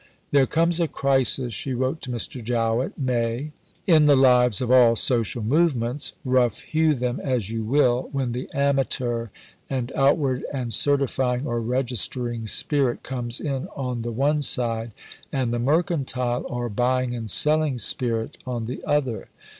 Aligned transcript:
"There 0.31 0.47
comes 0.47 0.79
a 0.79 0.87
crisis," 0.87 1.53
she 1.53 1.75
wrote 1.75 2.01
to 2.01 2.09
Mr. 2.09 2.43
Jowett 2.43 2.97
(May), 2.97 3.51
"in 3.85 4.05
the 4.05 4.15
lives 4.15 4.59
of 4.59 4.71
all 4.71 4.95
social 4.95 5.43
movements, 5.43 6.13
rough 6.25 6.61
hew 6.61 6.95
them 6.95 7.19
as 7.23 7.51
you 7.51 7.63
will, 7.63 8.09
when 8.11 8.31
the 8.31 8.49
amateur 8.51 9.27
and 9.69 9.91
outward 9.95 10.43
and 10.51 10.73
certifying 10.73 11.45
or 11.45 11.61
registering 11.61 12.47
spirit 12.47 13.03
comes 13.03 13.39
in 13.39 13.67
on 13.75 14.01
the 14.01 14.11
one 14.11 14.41
side, 14.41 14.89
and 15.31 15.53
the 15.53 15.59
mercantile 15.59 16.45
or 16.47 16.67
buying 16.67 17.15
and 17.15 17.29
selling 17.29 17.77
spirit 17.77 18.39
on 18.43 18.65
the 18.65 18.83
other. 18.85 19.27